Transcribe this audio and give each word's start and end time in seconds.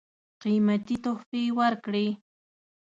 قېمتي 0.41 0.95
تحفې 1.03 1.43
ورکړې. 1.57 2.07